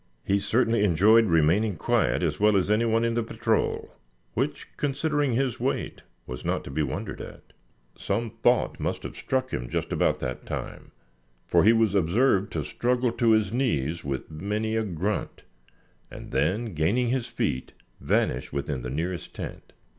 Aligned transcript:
He 0.23 0.39
certainly 0.39 0.83
enjoyed 0.83 1.25
remaining 1.27 1.75
quiet 1.75 2.23
as 2.23 2.39
well 2.39 2.57
as 2.57 2.71
any 2.71 2.85
one 2.85 3.03
in 3.05 3.13
the 3.13 3.21
patrol, 3.21 3.93
which, 4.33 4.67
considering 4.75 5.33
his 5.33 5.59
weight, 5.59 6.01
was 6.25 6.43
not 6.43 6.63
to 6.63 6.71
be 6.71 6.81
wondered 6.81 7.21
at. 7.21 7.53
Some 7.95 8.31
thought 8.31 8.79
must 8.79 9.03
have 9.03 9.15
struck 9.15 9.51
him 9.51 9.69
just 9.69 9.91
about 9.91 10.17
that 10.19 10.43
time, 10.47 10.91
for 11.45 11.63
he 11.63 11.71
was 11.71 11.93
observed 11.93 12.51
to 12.53 12.63
struggle 12.63 13.11
to 13.11 13.29
his 13.33 13.53
knees 13.53 14.03
with 14.03 14.31
many 14.31 14.75
a 14.75 14.81
grunt, 14.81 15.43
and 16.09 16.31
then 16.31 16.73
gaining 16.73 17.09
his 17.09 17.27
feet 17.27 17.73
vanish 17.99 18.51
within 18.51 18.81
the 18.81 18.89
nearest 18.89 19.35
tent. 19.35 19.71